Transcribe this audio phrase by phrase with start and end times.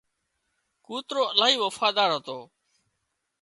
[0.85, 2.37] ڪوترو الاهي وفادار هتو